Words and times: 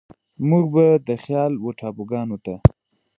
موږ 0.49 0.65
به 0.73 0.85
د 1.07 1.09
خيال 1.23 1.53
و 1.63 1.67
ټاپوګانوته، 1.79 2.55